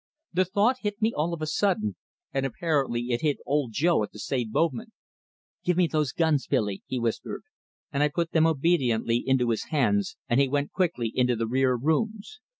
[0.33, 1.95] The thought hit me all of a sudden;
[2.33, 4.93] and apparently it hit Old Joe at the same moment.
[5.63, 7.43] "Give me those guns, Billy," he whispered,
[7.93, 11.75] and I put them obediently into his hands, and he went quickly into the rear
[11.75, 12.39] rooms.